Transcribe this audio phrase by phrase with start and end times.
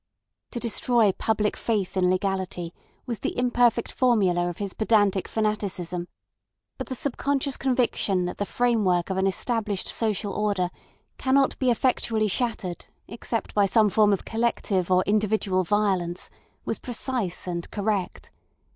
[0.49, 2.73] To destroy public faith in legality
[3.05, 6.07] was the imperfect formula of his pedantic fanaticism;
[6.79, 10.71] but the subconscious conviction that the framework of an established social order
[11.19, 16.31] cannot be effectually shattered except by some form of collective or individual violence
[16.65, 18.31] was precise and correct.